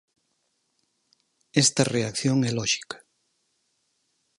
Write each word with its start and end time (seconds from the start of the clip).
Esta 1.63 1.81
reacción 1.95 2.37
é 2.49 2.51
lóxica. 2.59 2.97